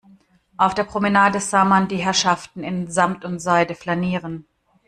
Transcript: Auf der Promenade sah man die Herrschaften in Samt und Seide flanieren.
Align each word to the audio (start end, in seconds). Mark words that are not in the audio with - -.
Auf 0.57 0.73
der 0.73 0.83
Promenade 0.85 1.39
sah 1.39 1.63
man 1.63 1.87
die 1.87 1.97
Herrschaften 1.97 2.63
in 2.63 2.89
Samt 2.89 3.23
und 3.23 3.37
Seide 3.37 3.75
flanieren. 3.75 4.47